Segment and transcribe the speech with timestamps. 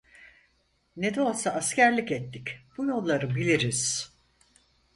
[0.97, 4.13] Ne de olsa askerlik ettik, bu yolları biliriz.